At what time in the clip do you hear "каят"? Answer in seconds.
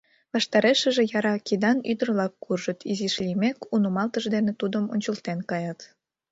5.49-5.79